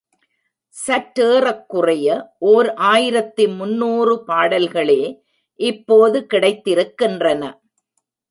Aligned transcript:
சற்றேறக்குறைய 0.75 2.07
ஓர் 2.51 2.69
ஆயிரத்து 2.91 3.43
முன்னூறு 3.49 4.15
பாடல்களே 4.23 5.01
இப்போது 5.59 6.19
கிடைத்திருக்கின்றன. 6.33 7.43